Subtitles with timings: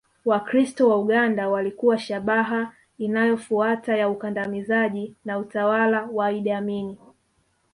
[0.25, 6.97] Wakristo wa Uganda walikuwa shabaha inayofuata ya ukandamizaji na utawala wa Idi Amin